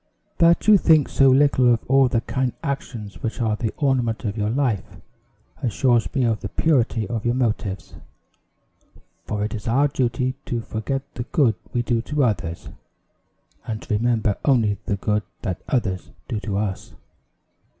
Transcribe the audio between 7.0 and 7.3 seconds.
of